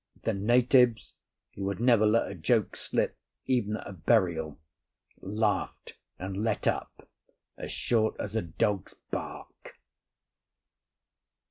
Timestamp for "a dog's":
8.35-8.95